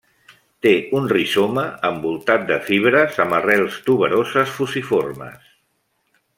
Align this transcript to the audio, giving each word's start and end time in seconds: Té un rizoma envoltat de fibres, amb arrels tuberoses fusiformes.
Té 0.65 0.71
un 0.99 1.03
rizoma 1.11 1.65
envoltat 1.89 2.47
de 2.53 2.57
fibres, 2.71 3.21
amb 3.27 3.37
arrels 3.43 3.79
tuberoses 3.91 4.59
fusiformes. 4.59 5.49